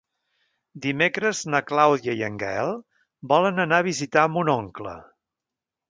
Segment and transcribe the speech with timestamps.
[0.85, 2.73] Dimecres na Clàudia i en Gaël
[3.35, 5.01] volen anar a visitar mon oncle.